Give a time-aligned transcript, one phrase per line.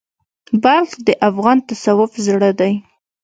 [0.63, 2.73] بلخ د افغان تصوف زړه دی.